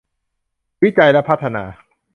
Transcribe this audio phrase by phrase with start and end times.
[0.83, 1.63] วิจัยและพัฒนา